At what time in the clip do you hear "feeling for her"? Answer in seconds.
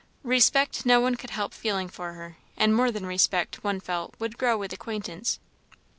1.53-2.35